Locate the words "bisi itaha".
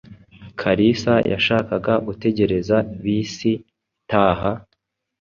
3.03-4.51